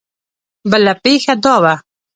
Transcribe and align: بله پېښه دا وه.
بله 0.71 0.93
پېښه 1.03 1.33
دا 1.43 1.55
وه. 1.63 1.73